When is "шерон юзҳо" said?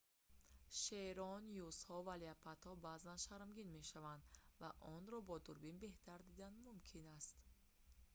0.81-1.97